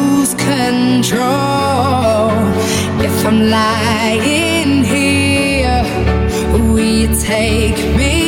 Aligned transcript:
lose 0.00 0.34
control. 0.34 1.20
If 3.06 3.16
I'm 3.26 3.40
lying 3.58 4.84
here, 4.84 5.82
will 6.52 6.78
you 6.80 7.08
take 7.20 7.78
me? 7.96 8.19